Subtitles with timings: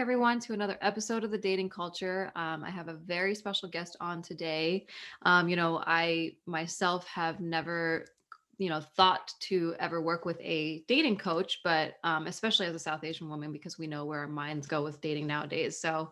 [0.00, 2.32] everyone, to another episode of the Dating Culture.
[2.34, 4.86] Um, I have a very special guest on today.
[5.26, 8.06] Um, you know, I myself have never,
[8.56, 12.78] you know, thought to ever work with a dating coach, but um, especially as a
[12.78, 15.78] South Asian woman, because we know where our minds go with dating nowadays.
[15.78, 16.10] So,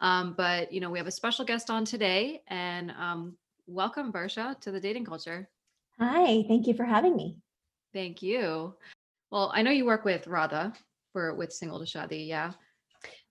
[0.00, 3.36] um, but you know, we have a special guest on today, and um,
[3.68, 5.48] welcome, Varsha, to the Dating Culture.
[6.00, 7.38] Hi, thank you for having me.
[7.94, 8.74] Thank you.
[9.30, 10.72] Well, I know you work with Radha
[11.12, 12.54] for with Single to Shadi, yeah.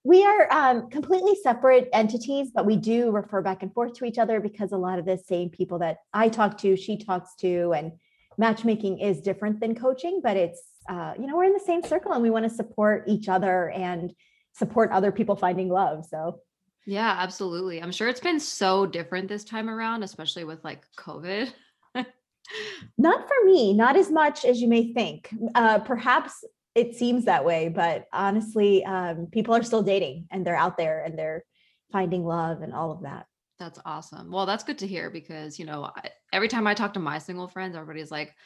[0.08, 4.16] We are um, completely separate entities, but we do refer back and forth to each
[4.16, 7.74] other because a lot of the same people that I talk to, she talks to,
[7.74, 7.92] and
[8.38, 12.14] matchmaking is different than coaching, but it's, uh, you know, we're in the same circle
[12.14, 14.14] and we want to support each other and
[14.54, 16.06] support other people finding love.
[16.06, 16.40] So,
[16.86, 17.82] yeah, absolutely.
[17.82, 21.52] I'm sure it's been so different this time around, especially with like COVID.
[22.96, 25.28] not for me, not as much as you may think.
[25.54, 26.32] Uh, perhaps
[26.78, 31.02] it seems that way, but honestly, um, people are still dating and they're out there
[31.02, 31.44] and they're
[31.90, 33.26] finding love and all of that.
[33.58, 34.30] That's awesome.
[34.30, 37.18] Well, that's good to hear because, you know, I, every time I talk to my
[37.18, 38.36] single friends, everybody's like,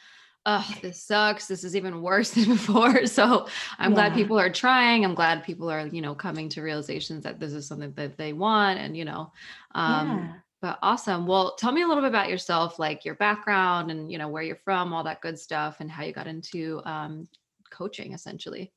[0.47, 1.45] oh, this sucks.
[1.45, 3.05] This is even worse than before.
[3.05, 3.95] So I'm yeah.
[3.95, 5.05] glad people are trying.
[5.05, 8.33] I'm glad people are, you know, coming to realizations that this is something that they
[8.33, 8.79] want.
[8.79, 9.31] And, you know,
[9.75, 10.33] um, yeah.
[10.59, 11.27] but awesome.
[11.27, 14.43] Well, tell me a little bit about yourself, like your background and, you know, where
[14.43, 17.27] you're from, all that good stuff and how you got into um,
[17.73, 18.71] coaching essentially.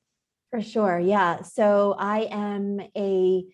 [0.51, 0.99] For sure.
[0.99, 1.43] Yeah.
[1.43, 3.45] So I am a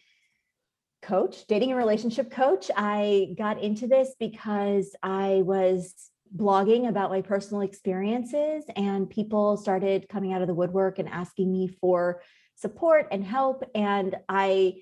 [1.03, 2.71] coach, dating and relationship coach.
[2.77, 5.95] I got into this because I was
[6.35, 11.53] blogging about my personal experiences and people started coming out of the woodwork and asking
[11.53, 12.23] me for
[12.55, 13.65] support and help.
[13.75, 14.77] And I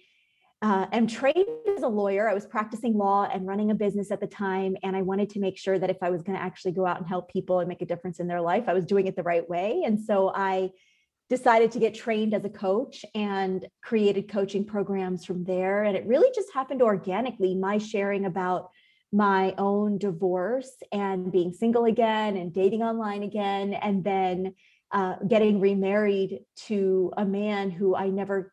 [0.63, 2.29] uh, am trained as a lawyer.
[2.29, 4.77] I was practicing law and running a business at the time.
[4.83, 6.99] And I wanted to make sure that if I was going to actually go out
[6.99, 9.23] and help people and make a difference in their life, I was doing it the
[9.23, 9.83] right way.
[9.87, 10.71] And so I
[11.31, 15.85] decided to get trained as a coach and created coaching programs from there.
[15.85, 17.55] And it really just happened organically.
[17.55, 18.71] My sharing about
[19.13, 24.55] my own divorce and being single again and dating online again, and then
[24.93, 28.53] uh, getting remarried to a man who I never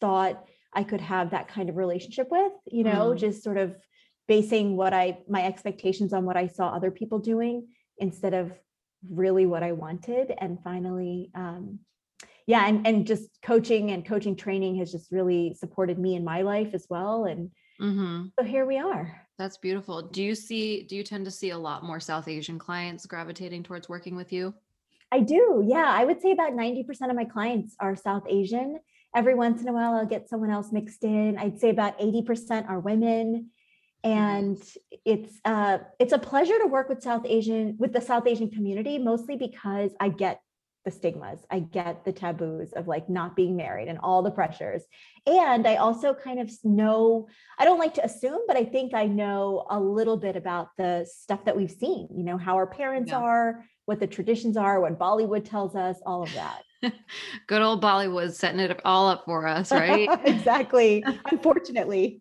[0.00, 0.44] thought
[0.76, 3.18] I could have that kind of relationship with, you know, mm.
[3.18, 3.76] just sort of
[4.28, 7.66] basing what I my expectations on what I saw other people doing
[7.98, 8.52] instead of
[9.08, 10.32] really what I wanted.
[10.38, 11.80] And finally, um,
[12.46, 16.42] yeah, and, and just coaching and coaching training has just really supported me in my
[16.42, 17.24] life as well.
[17.24, 17.50] And
[17.80, 18.26] mm-hmm.
[18.38, 19.20] so here we are.
[19.38, 20.02] That's beautiful.
[20.02, 23.64] Do you see, do you tend to see a lot more South Asian clients gravitating
[23.64, 24.54] towards working with you?
[25.10, 25.64] I do.
[25.66, 25.86] Yeah.
[25.88, 28.78] I would say about 90% of my clients are South Asian
[29.16, 31.38] every once in a while I'll get someone else mixed in.
[31.38, 33.50] I'd say about 80% are women.
[34.04, 34.62] And
[35.04, 38.98] it's uh, it's a pleasure to work with South Asian with the South Asian community,
[38.98, 40.40] mostly because I get
[40.84, 44.84] the stigmas, I get the taboos of like not being married and all the pressures.
[45.26, 47.26] And I also kind of know,
[47.58, 51.04] I don't like to assume, but I think I know a little bit about the
[51.10, 53.18] stuff that we've seen, you know, how our parents yeah.
[53.18, 56.62] are, what the traditions are, what Bollywood tells us, all of that.
[57.46, 60.08] Good old Bollywood setting it all up for us, right?
[60.24, 61.04] exactly.
[61.30, 62.20] Unfortunately.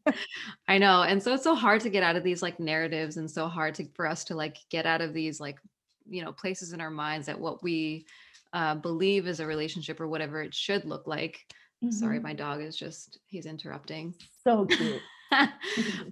[0.67, 1.03] I know.
[1.03, 3.75] And so it's so hard to get out of these like narratives and so hard
[3.75, 5.57] to for us to like get out of these like,
[6.07, 8.05] you know, places in our minds that what we
[8.53, 11.39] uh, believe is a relationship or whatever it should look like.
[11.83, 11.91] Mm-hmm.
[11.91, 14.13] Sorry, my dog is just he's interrupting.
[14.43, 15.01] So cute.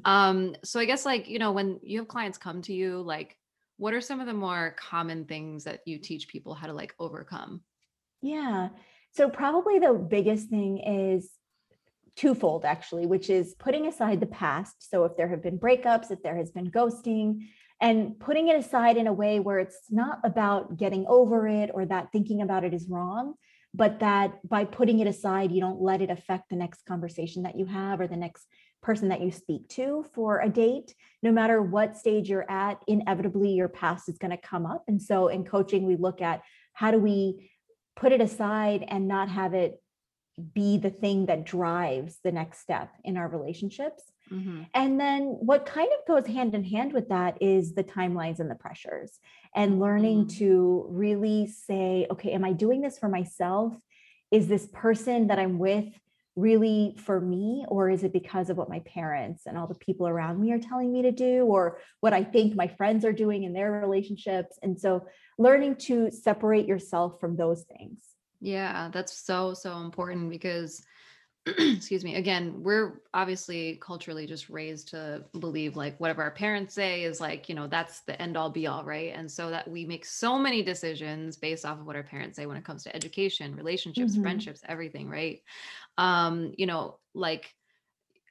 [0.06, 3.38] um, so I guess like, you know, when you have clients come to you, like
[3.78, 6.94] what are some of the more common things that you teach people how to like
[7.00, 7.62] overcome?
[8.24, 8.70] Yeah.
[9.12, 11.30] So, probably the biggest thing is
[12.16, 14.90] twofold, actually, which is putting aside the past.
[14.90, 17.48] So, if there have been breakups, if there has been ghosting,
[17.82, 21.86] and putting it aside in a way where it's not about getting over it or
[21.86, 23.34] that thinking about it is wrong,
[23.74, 27.58] but that by putting it aside, you don't let it affect the next conversation that
[27.58, 28.48] you have or the next
[28.82, 30.96] person that you speak to for a date.
[31.22, 34.84] No matter what stage you're at, inevitably your past is going to come up.
[34.88, 36.42] And so in coaching, we look at
[36.74, 37.52] how do we
[37.96, 39.80] put it aside and not have it
[40.54, 44.04] be the thing that drives the next step in our relationships.
[44.32, 44.64] Mm-hmm.
[44.74, 48.50] And then what kind of goes hand in hand with that is the timelines and
[48.50, 49.20] the pressures
[49.56, 50.38] and learning mm-hmm.
[50.40, 53.76] to really say, okay, am I doing this for myself?
[54.32, 55.86] Is this person that I'm with
[56.36, 60.08] really for me or is it because of what my parents and all the people
[60.08, 63.44] around me are telling me to do or what i think my friends are doing
[63.44, 64.58] in their relationships?
[64.64, 65.06] And so
[65.38, 68.04] learning to separate yourself from those things.
[68.42, 70.84] Yeah that's so so important because
[71.58, 77.04] excuse me again we're obviously culturally just raised to believe like whatever our parents say
[77.04, 79.84] is like you know that's the end all be all right and so that we
[79.86, 82.96] make so many decisions based off of what our parents say when it comes to
[82.96, 84.22] education relationships Mhm.
[84.22, 85.42] friendships everything right
[85.98, 87.54] um you know like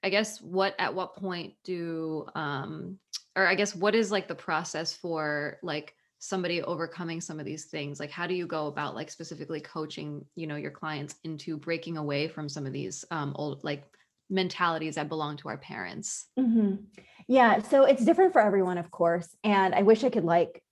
[0.02, 2.98] i guess what at what point do um
[3.36, 5.94] or i guess what is like the process for like
[6.24, 10.24] somebody overcoming some of these things like how do you go about like specifically coaching
[10.36, 13.82] you know your clients into breaking away from some of these um old like
[14.30, 16.84] mentalities that belong to our parents Mhm.
[17.28, 19.28] Yeah, so it's different for everyone, of course.
[19.44, 20.62] And I wish I could like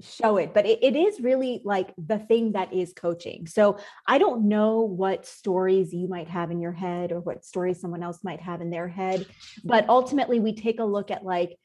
[0.00, 3.46] show it, but it, it is really like the thing that is coaching.
[3.46, 7.80] So I don't know what stories you might have in your head or what stories
[7.80, 9.26] someone else might have in their head,
[9.64, 11.56] but ultimately we take a look at like,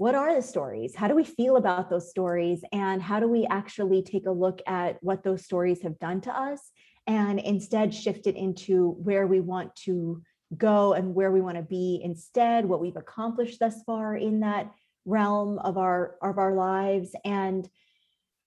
[0.00, 0.96] what are the stories?
[0.96, 2.64] How do we feel about those stories?
[2.72, 6.34] And how do we actually take a look at what those stories have done to
[6.34, 6.70] us
[7.06, 10.22] and instead shift it into where we want to
[10.56, 14.72] go and where we want to be instead, what we've accomplished thus far in that
[15.04, 17.68] realm of our of our lives and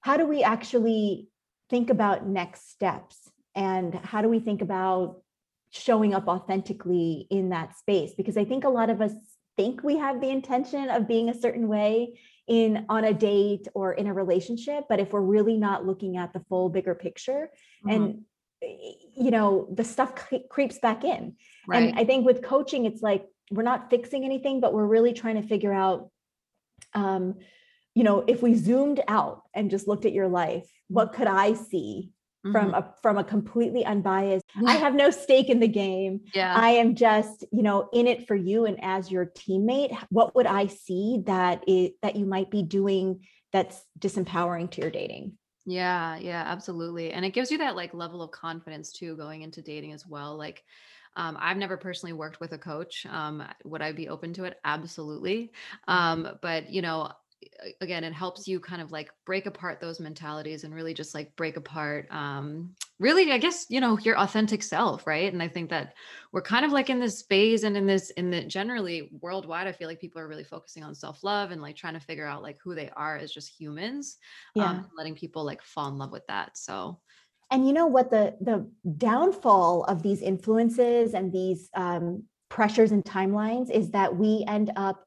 [0.01, 1.27] how do we actually
[1.69, 5.21] think about next steps and how do we think about
[5.69, 9.13] showing up authentically in that space because i think a lot of us
[9.57, 13.93] think we have the intention of being a certain way in on a date or
[13.93, 17.49] in a relationship but if we're really not looking at the full bigger picture
[17.85, 17.95] Mhm.
[17.95, 18.25] and
[19.15, 21.35] you know the stuff cre- creeps back in.
[21.67, 21.89] Right.
[21.89, 25.35] And I think with coaching, it's like we're not fixing anything, but we're really trying
[25.41, 26.09] to figure out,
[26.93, 27.35] um,
[27.93, 31.53] you know, if we zoomed out and just looked at your life, what could I
[31.53, 32.12] see
[32.51, 32.73] from Mhm.
[32.73, 34.45] a from a completely unbiased?
[34.65, 36.21] I have no stake in the game.
[36.33, 39.97] yeah I am just, you know, in it for you and as your teammate.
[40.09, 44.91] What would I see that it that you might be doing that's disempowering to your
[44.91, 45.37] dating?
[45.65, 47.13] Yeah, yeah, absolutely.
[47.13, 50.35] And it gives you that like level of confidence too going into dating as well.
[50.37, 50.65] Like
[51.15, 53.05] um, I've never personally worked with a coach.
[53.05, 54.57] Um, would I be open to it?
[54.65, 55.53] Absolutely.
[55.87, 57.11] Um, but you know,
[57.81, 61.35] again, it helps you kind of like break apart those mentalities and really just like
[61.35, 65.31] break apart um really, I guess, you know, your authentic self, right?
[65.31, 65.93] And I think that
[66.31, 69.71] we're kind of like in this phase and in this in the generally worldwide, I
[69.73, 72.59] feel like people are really focusing on self-love and like trying to figure out like
[72.63, 74.17] who they are as just humans
[74.57, 76.57] um, letting people like fall in love with that.
[76.57, 76.99] So
[77.51, 83.03] and you know what the the downfall of these influences and these um, pressures and
[83.03, 85.05] timelines is that we end up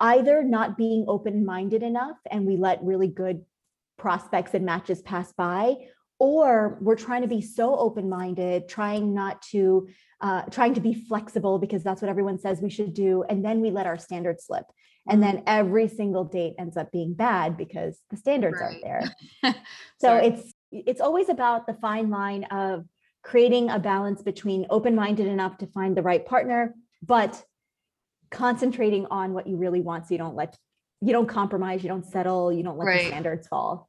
[0.00, 3.44] either not being open-minded enough and we let really good
[3.98, 5.74] prospects and matches pass by
[6.18, 9.88] or we're trying to be so open-minded trying not to
[10.20, 13.60] uh, trying to be flexible because that's what everyone says we should do and then
[13.60, 14.64] we let our standards slip.
[15.08, 19.02] And then every single date ends up being bad because the standards aren't there.
[20.00, 22.84] So it's it's always about the fine line of
[23.22, 27.42] creating a balance between open-minded enough to find the right partner but
[28.30, 30.56] concentrating on what you really want so you don't let
[31.00, 33.02] you don't compromise you don't settle you don't let Right.
[33.02, 33.88] the standards fall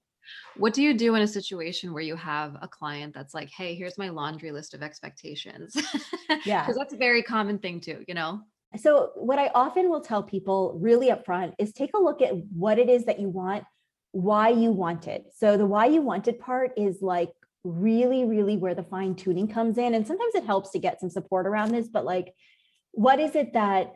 [0.58, 3.76] What do you do in a situation where you have a client that's like, hey,
[3.76, 5.76] here's my laundry list of expectations?
[6.46, 6.62] Yeah.
[6.64, 8.42] Because that's a very common thing too, you know?
[8.76, 12.78] so what i often will tell people really upfront is take a look at what
[12.78, 13.64] it is that you want
[14.12, 17.32] why you want it so the why you want it part is like
[17.64, 21.10] really really where the fine tuning comes in and sometimes it helps to get some
[21.10, 22.34] support around this but like
[22.92, 23.94] what is it that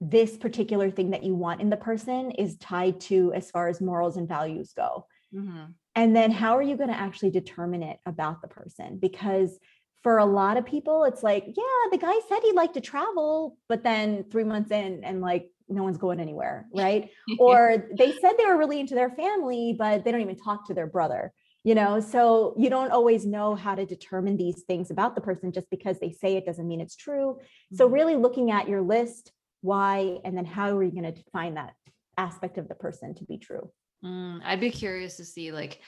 [0.00, 3.80] this particular thing that you want in the person is tied to as far as
[3.80, 5.06] morals and values go.
[5.32, 5.74] Mhm.
[5.94, 8.98] and then how are you going to actually determine it about the person?
[8.98, 9.58] Because
[10.02, 13.56] for a lot of people it's like yeah the guy said he liked to travel
[13.68, 17.10] but then three months in and like no one's going anywhere right?
[17.36, 20.74] Or they said they were really into their family but they don't even talk to
[20.74, 21.32] their brother
[21.64, 22.00] you know?
[22.00, 25.98] So you don't always know how to determine these things about the person just because
[25.98, 27.40] they say it doesn't mean it's true.
[27.72, 27.92] So Mhm.
[27.92, 31.74] really looking at your list why and then how are you going to define that
[32.16, 33.70] aspect of the person to be true
[34.04, 35.80] Mm, I'd be curious to see like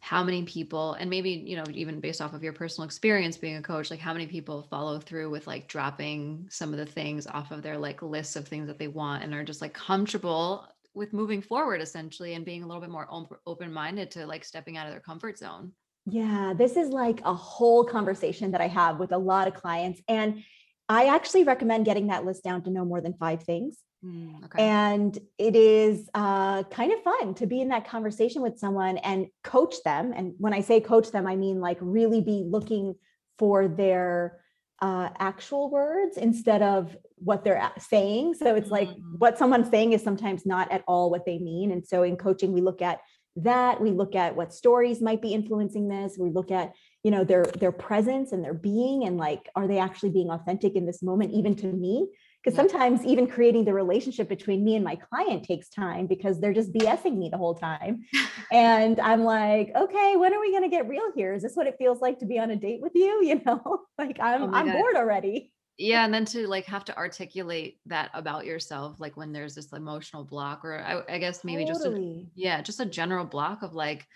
[0.00, 3.56] how many people, and maybe, you know, even based off of your personal experience being
[3.56, 7.26] a coach, like how many people follow through with like dropping some of the things
[7.26, 10.66] off of their like lists of things that they want and are just like comfortable
[10.94, 13.08] with moving forward essentially and being a little bit more
[13.46, 15.72] open minded to like stepping out of their comfort zone.
[16.06, 20.00] Yeah, this is like a whole conversation that I have with a lot of clients.
[20.08, 20.42] And
[20.90, 23.78] I actually recommend getting that list down to no more than five things.
[24.04, 24.66] Mm, okay.
[24.66, 29.28] And it is uh, kind of fun to be in that conversation with someone and
[29.44, 30.12] coach them.
[30.14, 32.96] And when I say coach them, I mean like really be looking
[33.38, 34.40] for their
[34.82, 38.34] uh, actual words instead of what they're saying.
[38.34, 39.18] So it's like Mhm.
[39.18, 41.70] what someone's saying is sometimes not at all what they mean.
[41.70, 42.98] And so in coaching, we look at
[43.36, 43.80] that.
[43.80, 46.18] We look at what stories might be influencing this.
[46.18, 49.78] We look at you know their their presence and their being and like are they
[49.78, 52.08] actually being authentic in this moment even to me?
[52.42, 56.54] Because sometimes even creating the relationship between me and my client takes time because they're
[56.54, 58.04] just bsing me the whole time.
[58.52, 61.34] And i'm like okay when are we going to get real here?
[61.34, 63.20] Is this what it feels like to be on a date with you?
[63.30, 63.82] You know?
[63.98, 64.72] Like i'm Oh i'm God.
[64.74, 65.52] bored already.
[65.78, 69.72] Yeah and then to like have to articulate that about yourself like when there's this
[69.72, 73.72] emotional block or i, I guess maybe just a, yeah just a general block of
[73.72, 74.06] like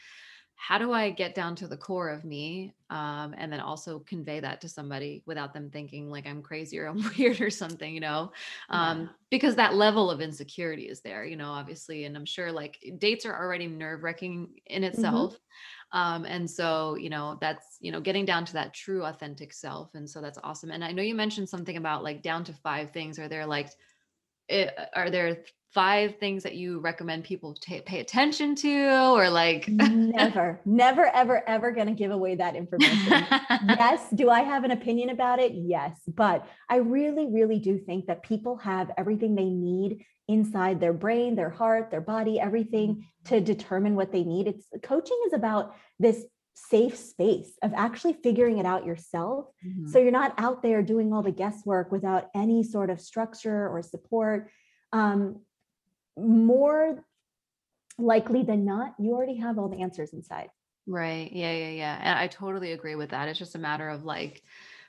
[0.56, 4.40] how do i get down to the core of me um, and then also convey
[4.40, 8.00] that to somebody without them thinking like i'm crazy or i'm weird or something you
[8.00, 8.32] know
[8.70, 9.06] um, Yeah.
[9.30, 13.26] because that level of insecurity is there you know obviously and i'm sure like dates
[13.26, 15.38] are already nerve-wracking in itself
[15.92, 19.94] um, and so you know that's you know getting down to that true authentic self
[19.94, 22.90] and so that's awesome and i know you mentioned something about like down to five
[22.90, 23.68] things are there like
[24.48, 25.38] it, are there
[25.74, 31.46] five things that you recommend people ta pay attention to or like never never ever
[31.48, 33.26] ever going to give away that information
[33.84, 34.10] yes.
[34.14, 35.52] Do I have an opinion about it?
[35.54, 35.98] Yes.
[36.06, 41.36] But I really, really do think that people have everything they need inside their brain,
[41.36, 44.46] their heart, their body, everything to determine what they need.
[44.46, 49.46] It's coaching is about this safe space of actually figuring it out yourself.
[49.66, 49.88] Mhm.
[49.88, 53.82] So you're not out there doing all the guesswork without any sort of structure or
[53.82, 54.50] support.
[54.92, 55.40] Um,
[56.16, 57.04] more
[57.98, 60.50] likely than not, you already have all the answers inside.
[60.86, 61.30] Right.
[61.32, 61.98] Yeah, yeah, yeah.
[62.02, 63.28] And I totally agree with that.
[63.28, 64.42] It's just a matter of like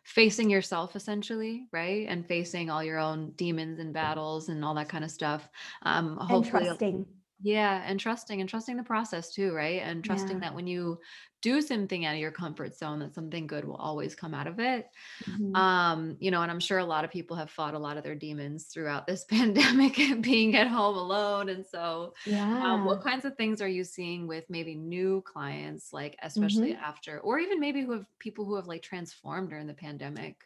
[0.03, 2.05] facing yourself essentially, right?
[2.07, 5.47] And facing all your own demons and battles and all that kind of stuff.
[5.83, 7.05] Um And hopefully trusting.
[7.39, 9.81] Yeah, and trusting and trusting the process too, right?
[9.81, 10.41] And trusting Yeah.
[10.41, 10.99] that when you
[11.41, 14.59] do something out of your comfort zone that something good will always come out of
[14.59, 14.87] it.
[15.27, 15.55] Mhm.
[15.55, 18.03] Um, you know, and I'm sure a lot of people have fought a lot of
[18.03, 22.65] their demons throughout this pandemic and being at home alone and so Yeah.
[22.65, 26.75] um, what kinds of things are you seeing with maybe new clients, like especially Mhm.
[26.75, 30.45] after, or even maybe who have people who have like transformed during the pandemic?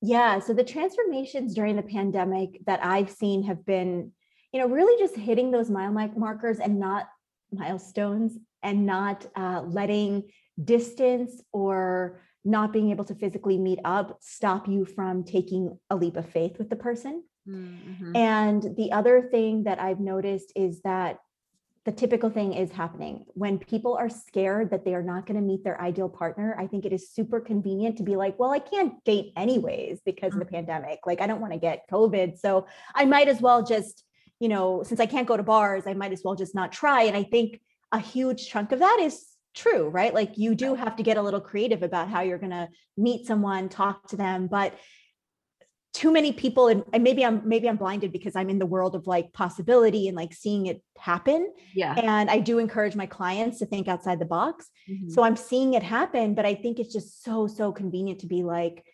[0.00, 4.12] Yeah, so the transformations during the pandemic that I've seen have been,
[4.54, 7.08] you know, really just hitting those mile markers and not
[7.50, 10.30] milestones and not uh, letting
[10.62, 16.16] distance or not being able to physically meet up stop you from taking a leap
[16.16, 17.24] of faith with the person.
[17.48, 18.16] Mhm.
[18.16, 21.18] And the other thing that I've noticed is that
[21.84, 25.42] the typical thing is happening when people are scared that they are not going to
[25.42, 26.56] meet their ideal partner.
[26.56, 30.32] I think it is super convenient to be like, well, I can't date anyways because
[30.32, 31.00] of the pandemic.
[31.04, 32.38] Like, I don't want to get COVID.
[32.38, 34.04] So I might as well just,
[34.44, 37.04] you know, since I can't go to bars, I might as well just not try.
[37.04, 37.60] And I think
[37.92, 40.12] a huge chunk of that is true, right?
[40.12, 43.26] Like, you do have to get a little creative about how you're going to meet
[43.26, 44.46] someone, talk to them.
[44.46, 44.74] But
[45.94, 48.96] too many people and, and maybe i'm maybe i'm blinded because i'm in the world
[48.96, 51.40] of like possibility and like seeing it happen
[51.72, 51.94] Yeah.
[51.96, 55.08] and i do encourage my clients to think outside the box Mhm.
[55.12, 58.42] so i'm seeing it happen but i think it's just so so convenient to be
[58.42, 58.84] like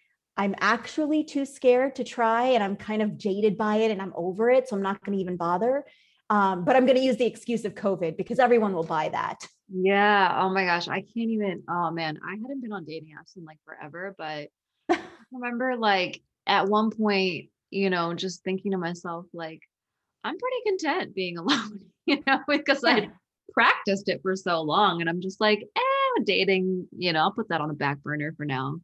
[0.41, 4.13] i'm actually too scared to try and i'm kind of jaded by it and i'm
[4.17, 5.85] over it so i'm not going to even bother
[6.31, 9.47] um, but i'm going to use the excuse of covid because everyone will buy that
[9.73, 10.37] yeah.
[10.41, 10.89] Oh my gosh.
[10.89, 14.49] I can't even, oh man, I hadn't been on dating apps in like forever, but
[14.91, 14.99] I
[15.33, 19.61] remember like at one point, you know, just thinking to myself, like,
[20.25, 23.11] I'm pretty content being alone, you know, because I
[23.53, 25.01] practiced it for so long.
[25.01, 28.35] And I'm just like, eh, dating, you know, I'll put that on the back burner
[28.37, 28.81] for now.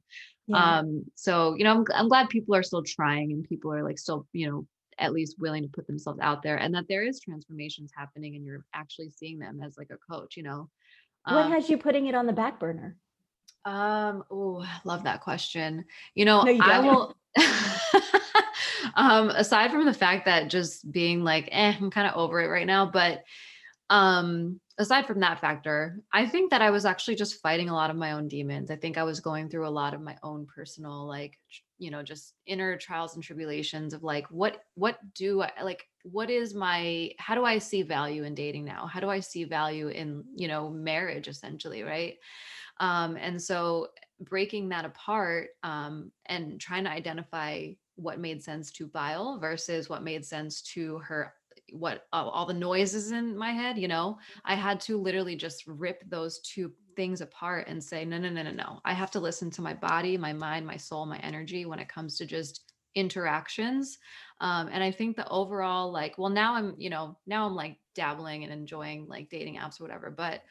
[0.47, 3.83] Yeah Um, so, you know, I'm, I'm glad people are still trying and people are
[3.83, 4.67] like still, you know,
[4.99, 8.45] at least willing to put themselves out there and that there is transformations happening and
[8.45, 10.71] you're actually seeing them as like a coach, you know.
[11.25, 12.97] what Um, has you putting it on the back burner
[13.67, 15.85] um, oh, love that question.
[16.15, 17.17] You know, No, you I will
[18.95, 22.47] um aside from the fact that just being like, eh, I'm kind of over it
[22.47, 23.25] right now, but
[23.91, 27.89] um aside from that factor, I think that I was actually just fighting a lot
[27.91, 28.71] of my own demons.
[28.71, 31.39] I think I was going through a lot of my own personal like
[31.79, 36.31] you know just inner trials and tribulations of like what what do I like what
[36.31, 38.87] is my how do I see value in dating now?
[38.87, 42.15] How do I see value in, you know, marriage essentially, right?
[42.79, 43.89] Um, and so
[44.21, 50.05] breaking that apart um, and trying to identify what made sense to Payal versus what
[50.05, 51.33] made sense to her,
[51.73, 55.67] what uh, all the noises in my head, you know, I had to literally just
[55.67, 58.81] rip those two things apart and say, no, no, no, no, no.
[58.85, 61.89] I have to listen to my body, my mind, my soul, my energy when it
[61.89, 63.99] comes to just interactions.
[64.41, 67.79] Um, and I think the overall, like, well, now I'm, you know, now I'm like
[67.95, 70.43] dabbling and enjoying like dating apps or whatever, but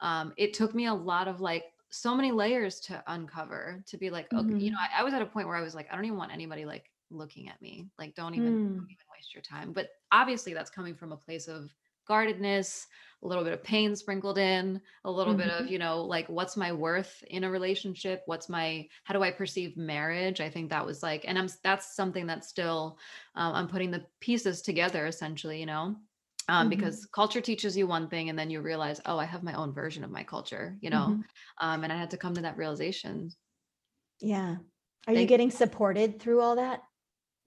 [0.00, 4.10] um, it took me a lot of like so many layers to uncover to be
[4.10, 4.78] like, okay, you know.
[4.78, 6.64] I, I was at a point where I was like, I don't even want anybody
[6.64, 7.88] like looking at me.
[7.98, 8.76] Like, don't even, Mm.
[8.76, 9.72] don't even waste your time.
[9.72, 11.74] But obviously that's coming from a place of
[12.06, 12.86] guardedness
[13.22, 15.42] a little bit of pain sprinkled in a little mm-hmm.
[15.42, 15.72] bit of mm-hmm.
[15.72, 19.76] you know like what's my worth in a relationship what's my how do i perceive
[19.76, 22.98] marriage i think that was like and i'm that's something that still
[23.34, 25.96] um, i'm putting the pieces together essentially you know
[26.46, 26.68] um, mm-hmm.
[26.68, 29.72] because culture teaches you one thing and then you realize oh i have my own
[29.72, 31.20] version of my culture you know mm-hmm.
[31.66, 33.30] um, and i had to come to that realization
[34.20, 34.56] yeah
[35.06, 36.82] are you getting supported through all that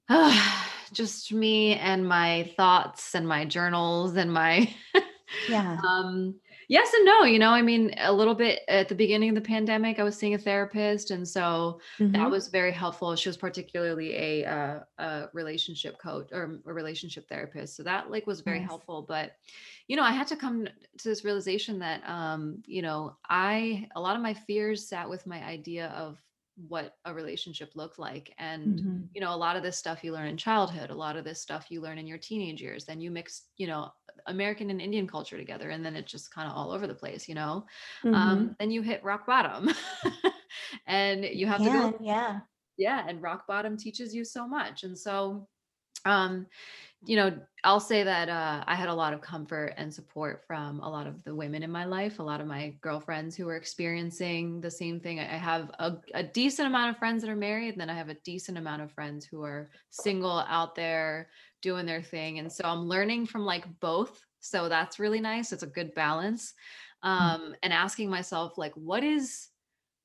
[0.94, 4.74] just me and my thoughts and my journals and my
[5.50, 5.78] yeah.
[5.86, 6.34] um
[6.70, 9.42] yes and no you know i mean a little bit at the beginning of the
[9.42, 12.14] pandemic i was seeing a therapist and so mm-hmm.
[12.14, 13.16] that was very helpful.
[13.16, 18.26] She was particularly a, uh, a relationship coach or a relationship therapist so that like
[18.26, 19.34] was very helpful but
[19.88, 20.66] you know i had to come
[20.98, 25.28] to this realization that um you know i a lot of my fears sat with
[25.28, 26.18] my idea of
[26.68, 28.98] what a relationship looked like and mm-hmm.
[29.14, 31.40] you know a lot of this stuff you learn in childhood a lot of this
[31.40, 33.90] stuff you learn in your teenage years then you mix you know
[34.26, 37.30] american and indian culture together and then it's just kind of all over the place
[37.30, 37.64] you know
[38.04, 38.16] um, mm-hmm.
[38.16, 39.70] um then you hit rock bottom
[40.88, 42.40] and you have to go yeah
[42.78, 45.48] yeah and rock bottom teaches you so much and so
[46.06, 46.48] um
[47.06, 47.32] you know,
[47.64, 51.06] I'll say that uh, I had a lot of comfort and support from a lot
[51.06, 54.72] of the women in my life, a lot of my girlfriends who were experiencing the
[54.72, 55.20] same thing.
[55.20, 58.10] I have a, a decent amount of friends that are married, and then I have
[58.10, 61.30] a decent amount of friends who are single out there
[61.62, 62.40] doing their thing.
[62.40, 64.26] And so I'm learning from like both.
[64.40, 65.52] So that's really nice.
[65.54, 66.54] It's a good balance.
[67.06, 67.10] Mm.
[67.10, 67.56] Um.
[67.62, 69.50] And asking myself, like, what is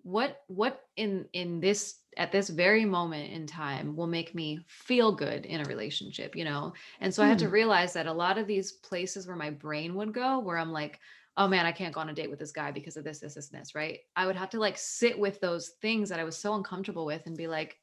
[0.03, 5.13] what what in in this at this very moment in time will make me feel
[5.13, 6.73] good in a relationship you know?
[7.01, 7.53] And so i had to hmm.
[7.53, 10.99] realize that a lot of these places where my brain would go where i'm like
[11.37, 13.35] oh man i can't go on a date with this guy because of this this
[13.35, 14.01] this and this right?
[14.17, 17.23] I would have to like sit with those things that i was so uncomfortable with
[17.27, 17.77] and be like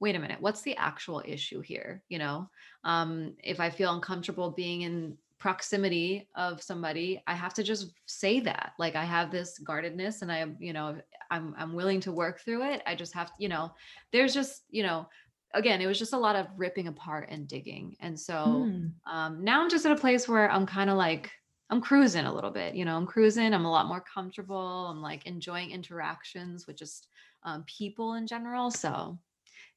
[0.00, 2.02] wait a minute what's the actual issue here?
[2.08, 2.48] you know?
[2.84, 8.40] Um if i feel uncomfortable being in proximity of somebody i have to just say
[8.40, 10.96] that like i have this guardedness and i am you know
[11.30, 13.70] i'm i'm willing to work through it i just have to you know
[14.12, 15.06] there's just you know
[15.54, 18.90] again it was just a lot of ripping apart and digging and so mm.
[19.10, 21.30] um now i'm just at a place where i'm kind of like
[21.70, 25.02] i'm cruising a little bit you know i'm cruising i'm a lot more comfortable i'm
[25.02, 27.08] like enjoying interactions with just
[27.42, 29.18] um, people in general so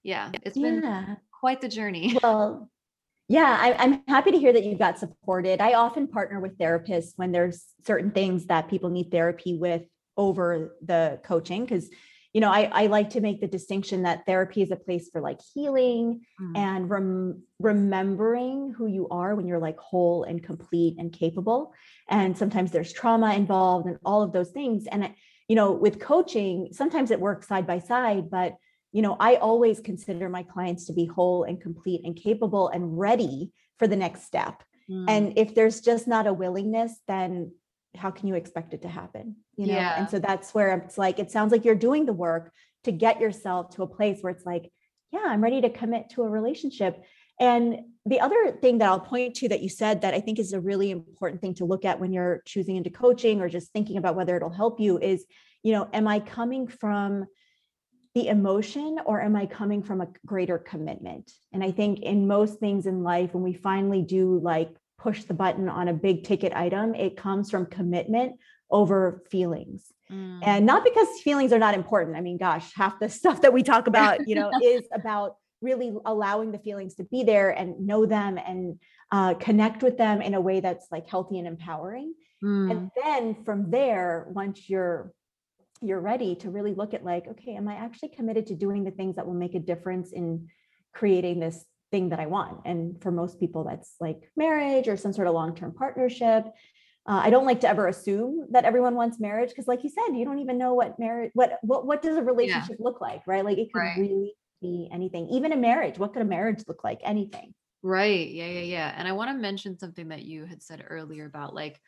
[0.04, 0.64] yeah it's yeah.
[0.64, 2.70] been quite the journey well
[3.30, 5.62] yeah, I, am happy to hear that you got supported.
[5.62, 9.84] I often partner with therapists when there's certain things that people need therapy with
[10.18, 11.90] over the coaching because
[12.34, 15.22] you know I, I like to make the distinction that therapy is a place for
[15.22, 16.58] like healing mm.
[16.58, 21.74] and rem- remembering who you are when you're like whole and complete and capable
[22.10, 25.10] and sometimes there's trauma involved and all of those things and
[25.48, 28.56] you know with coaching sometimes it works side by side but
[28.92, 32.98] you know, I always consider my clients to be whole and complete and capable and
[32.98, 34.64] ready for the next step.
[34.90, 35.06] Mm.
[35.08, 37.52] And if there's just not a willingness, then
[37.96, 39.36] how can you expect it to happen?
[39.56, 40.00] You know, yeah.
[40.00, 42.52] and so that's where it's like, it sounds like you're doing the work
[42.84, 44.72] to get yourself to a place where it's like,
[45.12, 47.04] yeah, I'm ready to commit to a relationship.
[47.40, 50.54] And the other thing that I'll point to that you said that I think is
[50.54, 53.98] a really important thing to look at when you're choosing into coaching or just thinking
[53.98, 55.26] about whether it'll help you is,
[55.64, 57.26] you know, am I coming from
[58.16, 61.32] the emotion or am I coming from a greater commitment?
[61.54, 65.34] And I think in most things in life, when we finally do like push the
[65.34, 68.38] button on a big ticket item, it comes from commitment
[68.72, 69.92] over feelings.
[70.12, 70.40] Mm.
[70.44, 72.18] And not because feelings are not important.
[72.18, 75.94] I mean, gosh, half the stuff that we talk about, you know, is about really
[76.06, 78.80] allowing the feelings to be there and know them and
[79.12, 82.14] uh, connect with them in a way that's like healthy and empowering.
[82.44, 82.72] Mm.
[82.72, 85.12] And then from there, once you're
[85.82, 88.92] you're ready to really look at like okay am i actually committed to doing the
[88.92, 90.48] things that will make a difference in
[90.94, 92.62] creating this thing that i want?
[92.66, 96.46] And for most people that's like marriage or some sort of long-term partnership.
[97.08, 100.16] Uh, i don't like to ever assume that everyone wants marriage because like you said
[100.16, 102.86] you don't even know what marriage what what what does a relationship yeah.
[102.86, 103.46] look like right?
[103.46, 103.98] Like it could right.
[103.98, 105.30] really be anything.
[105.30, 107.00] Even a marriage what could a marriage look like?
[107.04, 107.54] Anything.
[107.82, 108.30] Right.
[108.30, 108.94] Yeah yeah yeah.
[108.96, 111.80] And i want to mention something that you had said earlier about like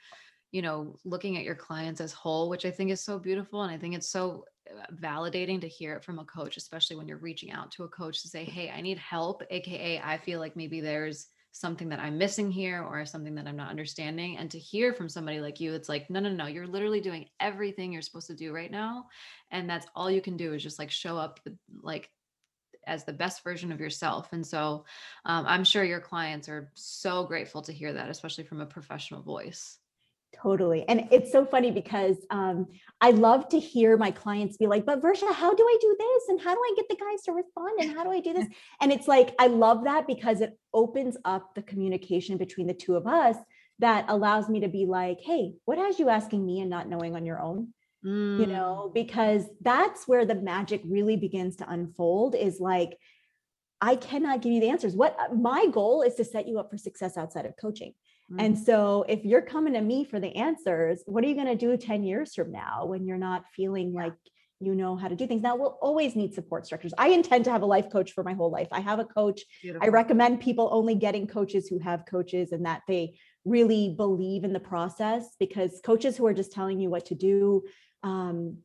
[0.52, 3.72] you know looking at your clients as whole which i think is so beautiful and
[3.72, 7.18] i think it's so uh, validating to hear it from a coach especially when you're
[7.18, 10.56] reaching out to a coach to say hey i need help aka i feel like
[10.56, 14.60] maybe there's something that i'm missing here or something that i'm not understanding and to
[14.60, 18.02] hear from somebody like you it's like no no no you're literally doing everything you're
[18.02, 19.06] supposed to do right now
[19.52, 21.40] and that's all you can do is just like show up
[21.82, 22.10] like
[22.88, 24.86] as the best version of yourself and so
[25.26, 29.22] um, i'm sure your clients are so grateful to hear that especially from a professional
[29.22, 29.78] voice
[30.34, 30.86] Totally.
[30.88, 32.68] And it's so funny because um,
[33.02, 36.24] I love to hear my clients be like, but Varsha, how do I do this?
[36.30, 37.80] And how do I get the guys to respond?
[37.80, 38.48] And how do I do this?
[38.82, 42.96] And it's like, I love that because it opens up the communication between the two
[42.96, 43.36] of us
[43.80, 47.16] that allows me to be like, hey, what has you asking me and not knowing
[47.16, 47.74] on your own?
[48.38, 52.98] You Mm, know, because that's where the magic really begins to unfold is like,
[53.82, 54.96] I cannot give you the answers.
[54.96, 57.94] What my goal is to set you up for success outside of coaching.
[58.38, 61.48] And mm, so if you're coming to me for the answers, what are you going
[61.48, 64.14] to do 10 years from now when you're not feeling like
[64.60, 65.42] you know how to do things?
[65.42, 66.94] Now we'll always need support structures.
[66.98, 68.68] I intend to have a life coach for my whole life.
[68.72, 69.42] I have a coach.
[69.82, 74.54] I recommend people only getting coaches who have coaches and that they really believe in
[74.54, 77.64] the process because coaches who are just telling you what to do,
[78.04, 78.58] um,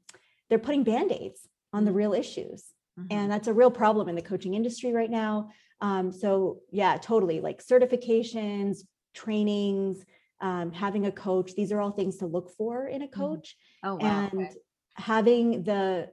[0.48, 2.64] they're putting band-aids on the real issues
[2.98, 3.06] Mhm.
[3.10, 5.50] and that's a real problem in the coaching industry right now
[5.80, 8.78] um, so yeah totally like certifications
[9.16, 10.04] trainings
[10.40, 13.94] um, having a coach these are all things to look for in a coach oh
[13.96, 14.28] wow.
[14.32, 14.54] and okay.
[14.94, 16.08] having the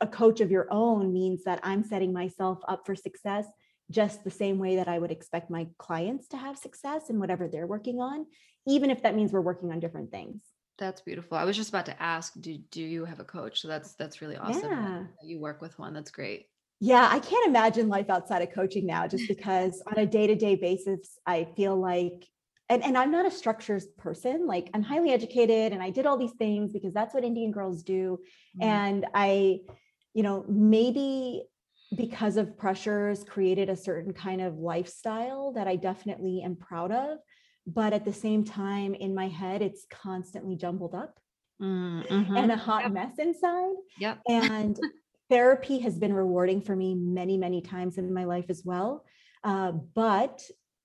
[0.00, 3.46] a coach of your own means that i'm setting myself up for success
[3.90, 7.48] just the same way that i would expect my clients to have success in whatever
[7.48, 8.24] they're working on
[8.66, 10.40] even if that means we're working on different things
[10.80, 11.36] That's beautiful.
[11.36, 13.60] I was just about to ask, do do you have a coach?
[13.60, 15.04] So that's that's really awesome Yeah.
[15.20, 15.92] that you work with one.
[15.92, 16.46] That's great.
[16.80, 21.18] Yeah, I can't imagine life outside of coaching now just because on a day-to-day basis,
[21.26, 22.26] I feel like
[22.70, 24.46] and, and I'm not a structures person.
[24.46, 27.82] Like I'm highly educated and I did all these things because that's what Indian girls
[27.82, 28.20] do.
[28.54, 28.62] Mhm.
[28.62, 29.60] And I,
[30.14, 31.42] you know, maybe
[31.96, 37.18] because of pressures created a certain kind of lifestyle that I definitely am proud of.
[37.66, 41.18] But at the same time, in my head, it's constantly jumbled up
[41.60, 42.52] Mm, and mhm.
[42.52, 42.92] a hot Yep.
[42.92, 44.18] mess inside Yep.
[44.28, 44.78] and
[45.30, 49.04] therapy has been rewarding for me many many times in my life as well
[49.44, 50.42] uh, but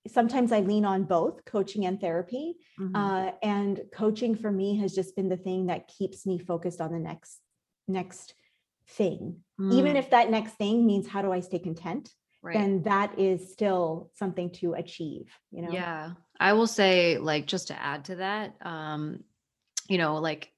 [0.07, 2.93] sometimes i lean on both coaching and therapy Mhm.
[2.95, 6.91] uh, and coaching for me has just been the thing that keeps me focused on
[6.91, 7.41] the next
[7.87, 8.35] next
[8.87, 9.37] thing
[9.71, 12.53] even Mm, if that next thing means how do i stay content right.
[12.57, 16.11] then that is still something to achieve you know Yeah.
[16.39, 19.23] I will say, like, just to add to that, um,
[19.87, 20.51] you know, like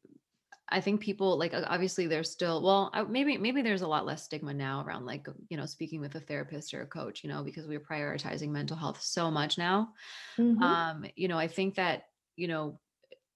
[0.69, 4.53] I think people like obviously there's still well maybe maybe there's a lot less stigma
[4.53, 7.67] now around like you know speaking with a therapist or a coach you know because
[7.67, 9.93] we're prioritizing mental health so much now
[10.37, 10.77] Mhm.
[10.91, 12.79] um you know I think that you know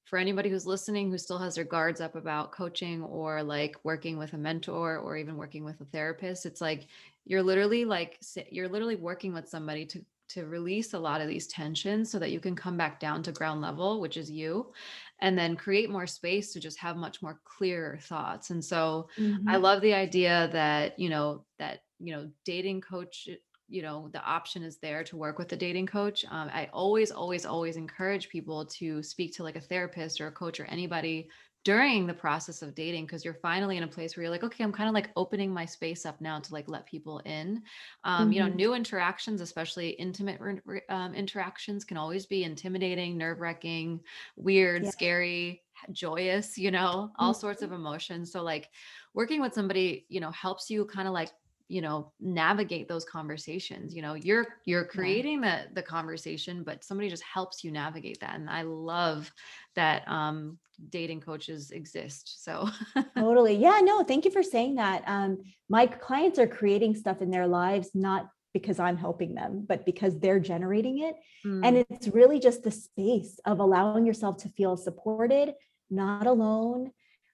[0.06, 4.18] for anybody who's listening who still has their guards up about coaching or like working
[4.18, 6.88] with a mentor or even working with a therapist it's like
[7.26, 8.20] you're literally like
[8.52, 12.32] you're literally working with somebody to to release a lot of these tensions so that
[12.32, 14.74] you can come back down to ground level which is you
[15.22, 19.08] and then create more space to just have much more clear thoughts and so
[19.48, 19.58] I Mhm.
[19.58, 23.28] love the idea that, you know, that, you know, dating coach,
[23.68, 26.26] you know, the option is there to work with a dating coach.
[26.26, 30.32] Um, I always, always, always encourage people to speak to like a therapist or a
[30.32, 31.30] coach or anybody
[31.64, 34.64] during the process of dating because you're finally in a place where you're like, okay,
[34.64, 37.64] I'm kind of like opening my space up now to like let people in.
[38.04, 38.56] Um, You know, Mhm.
[38.56, 44.02] new interactions, especially intimate re- um, interactions, can always be intimidating, nerve wracking,
[44.36, 44.92] weird, Yeah.
[44.92, 48.32] scary, joyous, you know, all sorts of emotions.
[48.32, 48.72] So, like,
[49.14, 51.32] working with somebody you know helps you kind of like
[51.72, 57.10] you know navigate those conversations you know you're you're creating the the conversation but somebody
[57.10, 59.32] just helps you navigate that and i love
[59.76, 60.58] that um
[60.90, 62.68] dating coaches exist so
[63.18, 63.56] Totally.
[63.56, 65.04] Yeah, no, thank you for saying that.
[65.06, 69.86] Um, my clients are creating stuff in their lives, not because I'm helping them, but
[69.86, 71.16] because they're generating it.
[71.64, 75.54] And Mm, it's really just the space of allowing yourself to feel supported,
[75.90, 76.92] not alone,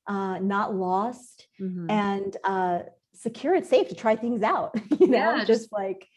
[0.07, 1.89] uh, not lost, mhm.
[1.89, 2.79] and uh,
[3.17, 4.75] secure and safe to try things out.
[4.99, 6.07] You know, Yeah, just, just- like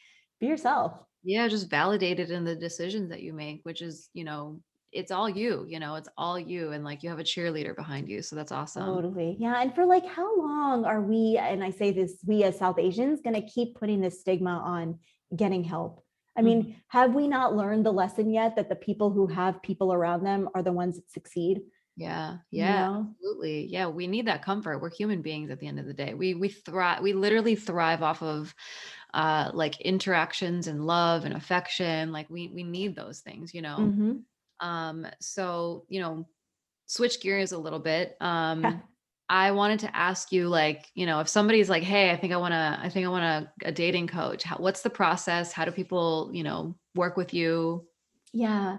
[0.40, 0.92] be yourself.
[1.22, 4.58] yeah just validated in the decisions that you make which is you know
[4.90, 8.08] it's all you you know it's all you and like you have a cheerleader behind
[8.08, 9.36] you so that's awesome Totally.
[9.38, 9.60] Yeah.
[9.60, 13.20] And for like, how long are we, and I say this, we as South Asians,
[13.20, 14.98] going to keep putting this stigma on
[15.36, 16.02] getting help?
[16.36, 16.72] I mean, mm-hmm.
[16.88, 20.48] have we not learned the lesson yet that the people who have people around them
[20.54, 21.60] are the ones that succeed?
[22.00, 23.14] Yeah, You yeah, know?
[23.20, 23.66] absolutely.
[23.66, 24.78] Yeah, we need that comfort.
[24.78, 26.14] We're human beings at the end of the day.
[26.14, 28.54] We we thrive we literally thrive off of
[29.12, 32.12] uh like interactions and love and affection.
[32.12, 33.94] Like we we need those things, you know.
[33.94, 34.24] Mhm.
[34.60, 36.28] Um so, you know,
[36.86, 38.16] switch gears a little bit.
[38.20, 38.80] Um Yeah.
[39.30, 42.38] I wanted to ask you like, you know, if somebody's like, "Hey, I think I
[42.38, 43.24] want to I think I want
[43.64, 45.52] a, a dating coach." How, what's the process?
[45.52, 47.88] How do people, you know, work with you?
[48.32, 48.78] Yeah.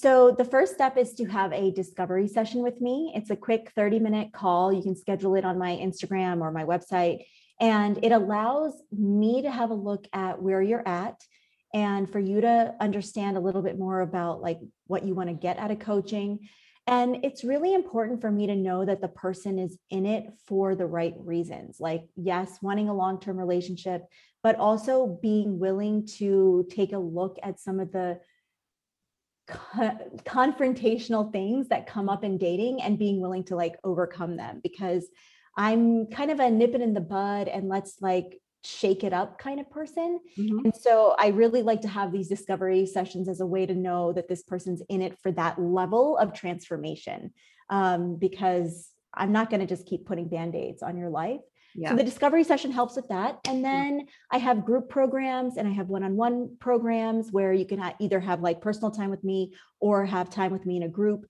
[0.00, 3.12] So the first step is to have a discovery session with me.
[3.14, 4.72] It's a quick 30 minute call.
[4.72, 7.26] You can schedule it on my Instagram or my website.
[7.60, 11.22] And it allows me to have a look at where you're at
[11.74, 15.34] and for you to understand a little bit more about like what you want to
[15.34, 16.48] get out of coaching.
[16.86, 20.74] And it's really important for me to know that the person is in it for
[20.74, 21.76] the right reasons.
[21.78, 24.06] Like, yes, wanting a long term relationship,
[24.42, 28.18] but also being willing to take a look at some of the
[29.50, 35.06] confrontational things that come up in dating and being willing to like overcome them because
[35.56, 39.38] I'm kind of a nip it in the bud and let's like shake it up
[39.38, 40.20] kind of person.
[40.38, 40.64] Mhm.
[40.64, 44.12] And so I really like to have these discovery sessions as a way to know
[44.12, 47.32] that this person's in it for that level of transformation.
[47.70, 51.40] Um, because I'm not going to just keep putting band-aids on your life.
[51.74, 51.90] Yeah.
[51.90, 53.38] So the discovery session helps with that.
[53.46, 58.20] And then I have group programs and I have one-on-one programs where you can either
[58.20, 61.26] have like personal time with me or have time with me in a group.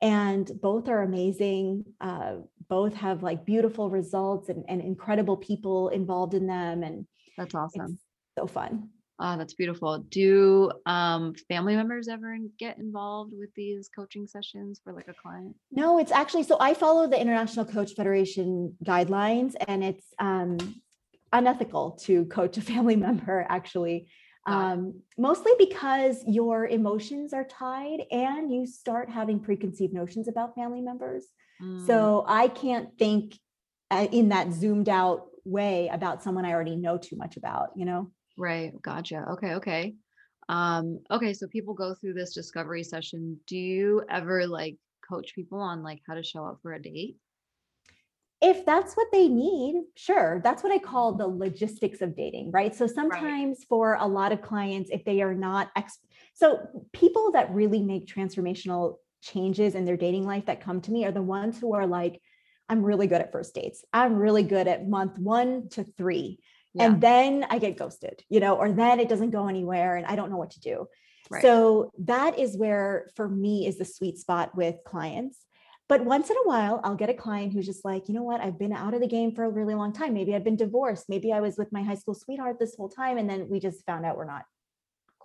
[0.00, 1.84] And both are amazing.
[2.00, 2.36] Uh,
[2.68, 6.82] both have like beautiful results and, and incredible people involved in them.
[6.82, 7.06] And
[7.38, 7.98] That's awesome.
[8.38, 8.90] so fun.
[9.20, 9.98] Oh, that's beautiful.
[9.98, 15.54] Do um family members ever get involved with these coaching sessions for like a client?
[15.70, 20.58] No, it's actually so I follow the International Coach Federation guidelines, and it's um,
[21.32, 24.08] unethical to coach a family member, actually.
[24.46, 30.82] Um, mostly because your emotions are tied and you start having preconceived notions about family
[30.82, 31.26] members.
[31.62, 33.38] Mm, So I can't think
[33.90, 37.86] uh, in that zoomed out way about someone I already know too much about, you
[37.86, 38.10] know?
[38.36, 39.24] Right, gotcha.
[39.32, 39.94] Okay, okay.
[40.48, 43.40] Um, okay, so people go through this discovery session.
[43.46, 44.76] Do you ever like
[45.08, 47.16] coach people on like how to show up for a date?
[48.44, 50.42] if that's what they need, sure.
[50.44, 52.74] That's what I call the logistics of dating, right?
[52.74, 55.98] So sometimes for a lot of clients, if they are not ex,
[56.34, 56.58] so
[56.92, 61.12] people that really make transformational changes in their dating life that come to me are
[61.12, 62.20] the ones who are like,
[62.68, 63.82] I'm really good at first dates.
[63.94, 66.38] I'm really good at month one to three.
[66.74, 66.86] Yeah.
[66.86, 70.16] And then I get ghosted, you know, or then it doesn't go anywhere and I
[70.16, 70.88] don't know what to do.
[71.30, 71.42] Right.
[71.42, 75.38] So that is where, for me, is the sweet spot with clients.
[75.88, 78.40] But once in a while, I'll get a client who's just like, you know what,
[78.40, 80.14] I've been out of the game for a really long time.
[80.14, 81.08] Maybe I've been divorced.
[81.08, 83.18] Maybe I was with my high school sweetheart this whole time.
[83.18, 84.44] And then we just found out we're not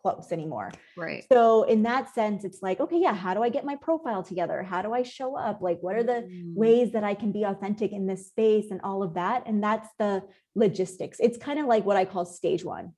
[0.01, 0.71] close anymore.
[0.95, 1.25] Right.
[1.31, 4.63] So, in that sense, it's like, okay, yeah, how do I get my profile together?
[4.63, 5.62] How do I show up?
[5.62, 8.81] Like, what are the Mm, ways that I can be authentic in this space and
[8.81, 9.43] all of that?
[9.45, 10.23] And that's the
[10.55, 11.17] logistics.
[11.19, 12.93] It's kind of like what I call stage one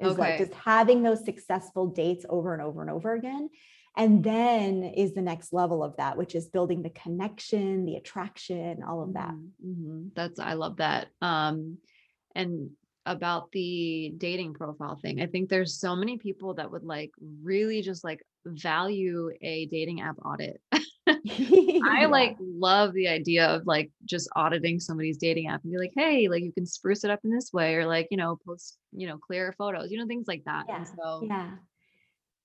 [0.00, 3.48] is like just having those successful dates over and over and over again.
[3.96, 8.82] And then is the next level of that, which is building the connection, the attraction,
[8.82, 9.34] all of that.
[9.34, 10.10] mhm, mhm.
[10.14, 11.08] That's I love that.
[11.22, 11.78] Um,
[12.34, 12.70] and
[13.06, 17.80] about the dating profile thing, I think there's so many people that would like really
[17.80, 20.60] just like value a dating app audit.
[21.08, 25.92] I like love the idea of like just auditing somebody's dating app and be like,
[25.96, 28.76] hey, like you can spruce it up in this way, or like, you know, post,
[28.92, 30.64] you know, clearer photos, you know, things like that.
[30.68, 31.50] Yeah, And so Yeah.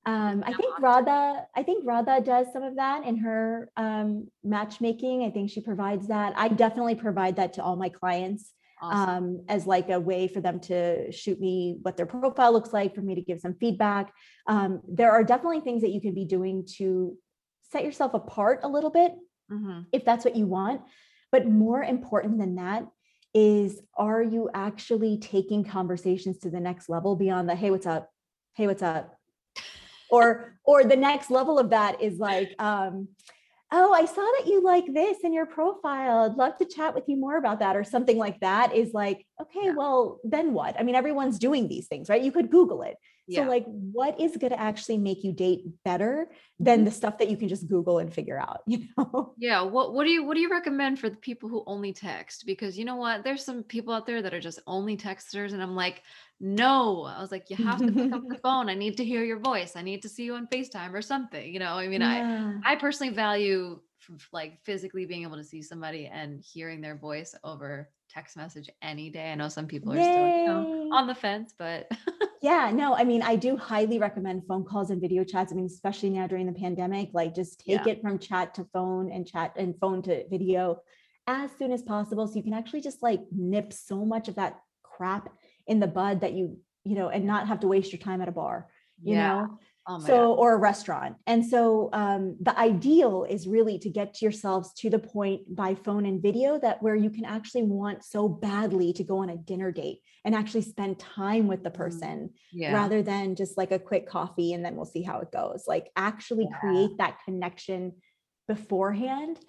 [0.03, 5.23] Um, I think Radha, I think Radha does some of that in her um, matchmaking.
[5.23, 6.33] I think she provides that.
[6.35, 9.09] I definitely provide that to all my clients awesome.
[9.09, 12.95] um, as like a way for them to shoot me what their profile looks like,
[12.95, 14.11] for me to give some feedback.
[14.47, 17.17] Um, there are definitely things that you can be doing to
[17.71, 19.13] set yourself apart a little bit
[19.49, 19.85] Mhm.
[19.91, 20.81] if that's what you want.
[21.31, 22.87] But more important than that
[23.33, 28.09] is are you actually taking conversations to the next level beyond the hey, what's up?
[28.55, 29.17] Hey, what's up?
[30.11, 33.07] Or or the next level of that is like, um,
[33.71, 36.23] oh, I saw that you like this in your profile.
[36.29, 39.25] I'd love to chat with you more about that, or something like that is like,
[39.41, 39.73] okay, Yeah.
[39.75, 40.77] well, then what?
[40.79, 42.21] I mean, everyone's doing these things, right?
[42.21, 42.97] You could Google it.
[43.29, 46.27] So, like, what is going to actually make you date better
[46.59, 46.85] than mm-hmm.
[46.85, 48.61] the stuff that you can just Google and figure out?
[48.67, 49.33] You know?
[49.37, 52.45] Yeah, what what do you what do you recommend for the people who only text?
[52.45, 55.61] Because you know what, there's some people out there that are just only texters, and
[55.61, 56.03] I'm like,
[56.39, 57.03] no.
[57.05, 58.69] I was like, you have to pick up the phone.
[58.69, 59.75] I need to hear your voice.
[59.75, 61.53] I need to see you on FaceTime or something.
[61.53, 62.53] You know, I mean, I Yeah.
[62.65, 63.79] I personally value
[64.33, 69.09] like physically being able to see somebody and hearing their voice over text message any
[69.09, 69.31] day.
[69.31, 71.89] I know some people are still you know, on the fence, but
[72.41, 75.51] Yeah, no, I mean, I do highly recommend phone calls and video chats.
[75.51, 77.93] I mean, especially now during the pandemic, like just take Yeah.
[77.93, 80.81] it from chat to phone and chat and phone to video
[81.27, 82.27] as soon as possible.
[82.27, 85.29] So you can actually just like nip so much of that crap
[85.67, 88.27] in the bud that you, you know, and not have to waste your time at
[88.27, 88.67] a bar,
[89.03, 89.27] you yeah.
[89.27, 89.59] know?
[89.87, 90.33] Oh so God.
[90.35, 94.99] or a restaurant and so um, the ideal is really to get yourselves to the
[94.99, 99.17] point by phone and video that where you can actually want so badly to go
[99.17, 102.73] on a dinner date and actually spend time with the Mm, person Yeah.
[102.75, 105.89] rather than just like a quick coffee and then we'll see how it goes like
[105.95, 106.59] actually Yeah.
[106.59, 107.93] create that connection
[108.47, 109.39] beforehand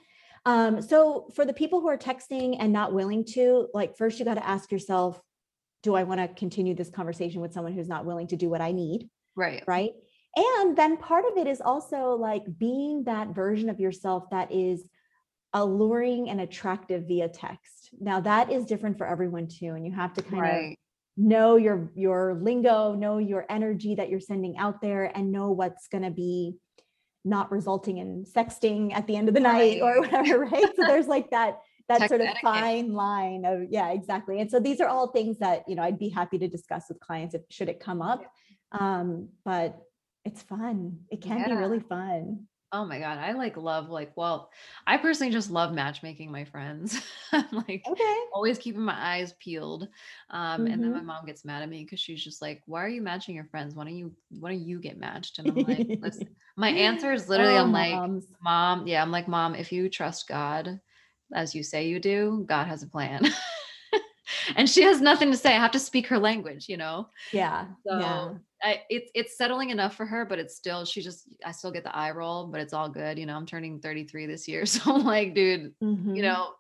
[0.45, 4.25] um, so for the people who are texting and not willing to like first you
[4.25, 5.21] got to ask yourself
[5.83, 8.61] do i want to continue this conversation with someone who's not willing to do what
[8.61, 9.63] i need right.
[9.67, 9.93] right
[10.37, 14.85] and then part of it is also like being that version of yourself that is
[15.55, 20.15] alluring and attractive via text now that is different for everyone too and you have
[20.15, 20.77] to kind of
[21.19, 25.89] know your your lingo know your energy that you're sending out there and know what's
[25.89, 26.55] going to be
[27.25, 30.65] not resulting in sexting at the end of the night or whatever, right?
[30.77, 32.43] so there's like that that sort of etiquette.
[32.43, 34.41] fine line of yeah, exactly.
[34.41, 37.01] And so these are all things that you know I'd be happy to discuss with
[37.01, 38.25] clients if should it come up.
[38.73, 39.79] Um, but
[40.25, 40.99] it's fun.
[41.11, 42.47] It can be really fun.
[42.75, 43.19] Oh my God.
[43.19, 44.51] I like love, like, well,
[44.87, 47.03] I personally just love matchmaking my friends.
[47.33, 48.15] I'm like Okay.
[48.33, 49.89] always keeping my eyes peeled.
[50.31, 51.07] Um, and then my Mhm.
[51.07, 53.75] mom gets mad at me because she's just like, why are you matching your friends?
[53.75, 55.39] Why don't you, why don't you get matched?
[55.39, 58.27] And I'm like, listen, my answer is literally, Oh, I'm like, moms.
[58.43, 60.81] mom, yeah, I'm like, mom, if you trust God
[61.35, 63.27] as you say you do, God has a plan.
[64.57, 65.51] and she has nothing to say.
[65.55, 67.09] I have to speak her language, you know?
[67.33, 67.67] Yeah.
[67.87, 68.35] So yeah.
[68.63, 71.85] I, it's it's settling enough for her, but it's still she just I still get
[71.85, 73.19] the eye roll, but it's all good.
[73.19, 76.17] You know, I'm turning 33 this year, so I'm like, dude, Mhm.
[76.17, 76.53] you know,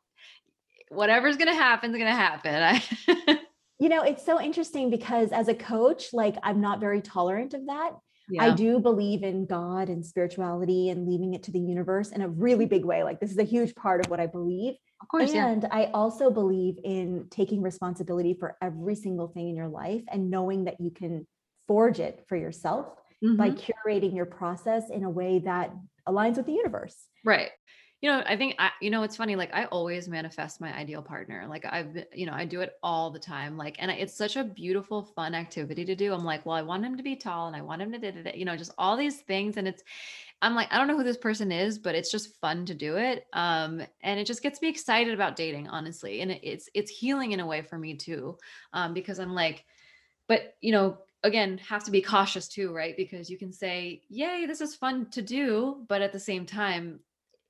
[0.88, 2.54] whatever's gonna happen is gonna happen.
[2.54, 3.38] I
[3.78, 7.66] You know, it's so interesting because as a coach, like I'm not very tolerant of
[7.66, 7.92] that.
[8.40, 12.28] I do believe in God and spirituality and leaving it to the universe in a
[12.28, 13.02] really big way.
[13.02, 14.74] Like this is a huge part of what I believe.
[15.02, 19.56] of course, yeah, And I also believe in taking responsibility for every single thing in
[19.56, 21.26] your life and knowing that you can
[21.72, 22.96] forge it for yourself
[23.38, 23.62] by Mhm.
[23.62, 25.72] curating your process in a way that
[26.08, 27.08] aligns with the universe.
[27.24, 27.50] right.
[28.00, 29.36] You know, I think I, you know, it's funny.
[29.36, 31.46] Like I always manifest my ideal partner.
[31.48, 33.56] Like I've, you know, I do it all the time.
[33.56, 36.12] Like, and it's such a beautiful, fun activity to do.
[36.12, 38.10] I'm like, well, I want him to be tall, and I want him to, da,
[38.10, 39.56] da, da, you know, just all these things.
[39.56, 39.84] And it's,
[40.42, 42.96] I'm like, I don't know who this person is, but it's just fun to do
[42.96, 43.26] it.
[43.34, 46.22] Um, and it just gets me excited about dating, honestly.
[46.22, 48.38] And it's it's healing in a way for me too,
[48.72, 49.64] um, because I'm like,
[50.28, 52.96] but you know, again, have to be cautious too, right?
[52.96, 57.00] Because you can say, "Yay, this is fun to do," but at the same time,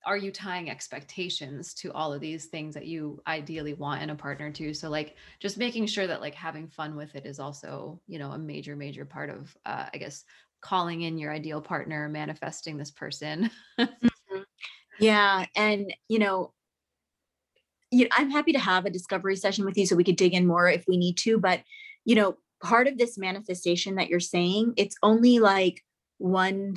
[0.04, 4.16] are you tying expectations to all of these things that you ideally want in a
[4.16, 4.74] partner too?
[4.74, 8.32] So like, just making sure that like having fun with it is also, you know,
[8.32, 10.24] a major major part of, uh, I guess,
[10.60, 13.50] calling in your ideal partner, manifesting this person.
[14.98, 15.46] Yeah.
[15.56, 16.52] And, you know,
[17.90, 20.46] you I'm happy to have a discovery session with you so we could dig in
[20.46, 21.38] more if we need to.
[21.38, 21.62] But,
[22.04, 25.82] you know, part of this manifestation that you're saying, it's only like
[26.18, 26.74] one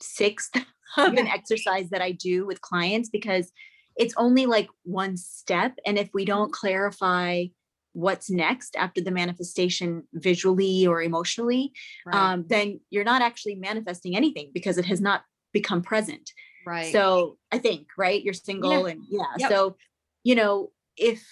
[0.00, 0.54] sixth
[0.96, 3.50] of an exercise that I do with clients because
[3.96, 5.78] it's only like one step.
[5.86, 7.44] And if we don't clarify
[7.92, 11.72] what's next after the manifestation visually or emotionally,
[12.12, 16.30] um, then you're not actually manifesting anything because it has not become present.
[16.66, 16.90] right.
[16.90, 18.22] So I think, right?
[18.22, 19.24] You're single and yeah.
[19.38, 19.50] Yep.
[19.50, 19.76] So,
[20.24, 21.22] you know, if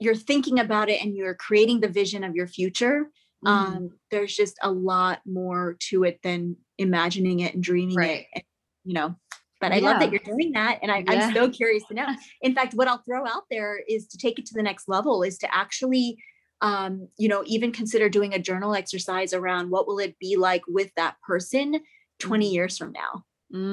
[0.00, 3.10] you're thinking about it and you're creating the vision of your future,
[3.42, 3.50] Mhm.
[3.50, 8.20] um, there's just a lot more to it than imagining it and dreaming Right.
[8.20, 8.26] it.
[8.34, 8.44] And,
[8.84, 9.16] you know,
[9.60, 10.78] but I love that you're doing that.
[10.82, 11.28] And I, Yeah.
[11.28, 12.06] I'm so curious to know.
[12.40, 15.22] In fact, what I'll throw out there is to take it to the next level
[15.22, 16.18] is to actually
[16.62, 20.62] um, you know, even consider doing a journal exercise around what will it be like
[20.68, 21.80] with that person
[22.18, 22.52] 20 Mhm.
[22.52, 23.24] years from now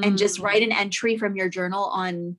[0.02, 0.44] and just Mm.
[0.44, 2.38] write an entry from your journal on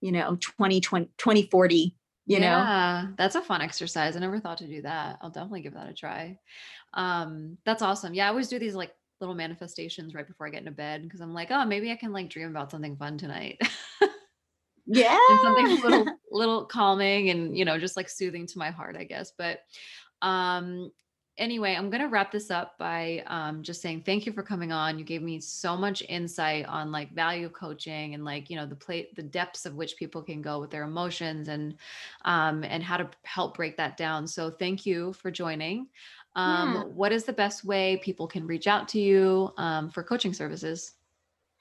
[0.00, 1.96] you know 2020 2040
[2.30, 4.16] you know yeah, that's a fun exercise.
[4.16, 5.18] I never thought to do that.
[5.20, 6.38] I'll definitely give that a try.
[6.94, 8.14] Um, that's awesome.
[8.14, 11.20] Yeah, I always do these like little manifestations right before I get into bed because
[11.20, 13.60] I'm like, oh, maybe I can like dream about something fun tonight.
[14.86, 18.70] yeah and something a little little calming and you know just like soothing to my
[18.70, 19.60] heart i guess but
[20.22, 20.90] um
[21.40, 24.72] anyway i'm going to wrap this up by um just saying thank you for coming
[24.72, 24.98] on.
[24.98, 28.76] You gave me so much insight on like value coaching and like you know the
[28.76, 31.76] plate the depths of which people can go with their emotions and
[32.24, 34.26] um and how to help break that down.
[34.26, 35.88] So thank you for joining.
[36.36, 36.82] Um Yeah.
[36.84, 40.94] what is the best way people can reach out to you um, for coaching services?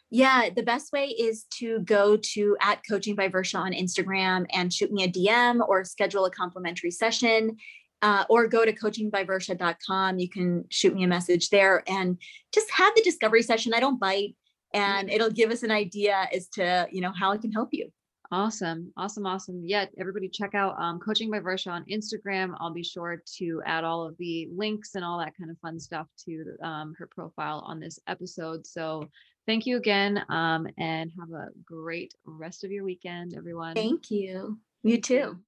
[0.09, 4.73] Yeah the best way is to go to at coaching by varsha on instagram and
[4.73, 7.57] shoot me a dm or schedule a complimentary session
[8.01, 12.17] uh, or go to coachingbyvarsha.com you can shoot me a message there and
[12.53, 14.35] just have the discovery session i don't bite
[14.73, 17.89] and it'll give us an idea as to you know how i can help you
[18.31, 18.93] Awesome.
[18.95, 19.25] Awesome.
[19.25, 19.63] Awesome.
[19.65, 19.85] Yeah.
[19.97, 22.53] Everybody check out um, Coaching by Varsha on Instagram.
[22.59, 25.79] I'll be sure to add all of the links and all that kind of fun
[25.79, 28.67] stuff to um, her profile on this episode.
[28.67, 29.09] So
[29.47, 33.73] thank you again um, and have a great rest of your weekend, everyone.
[33.73, 35.39] thank you you too